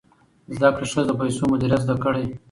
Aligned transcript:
زده 0.57 0.69
کړه 0.75 0.85
ښځه 0.91 1.03
د 1.07 1.11
پیسو 1.19 1.43
مدیریت 1.51 1.81
زده 1.85 1.95
کړی. 2.03 2.25